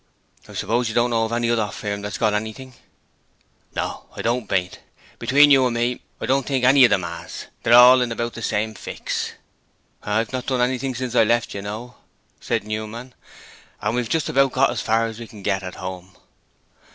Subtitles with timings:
[0.47, 2.73] 'I suppose you don't know of any other firm what's got anything?'
[3.75, 4.79] 'No, I don't, mate.
[5.19, 8.33] Between you and me, I don't think any of 'em has; they're all in about
[8.33, 9.33] the same fix.'
[10.01, 11.97] 'I've not done anything since I left, you know,'
[12.39, 13.13] said Newman,
[13.79, 16.11] 'and we've just about got as far as we can get, at home.'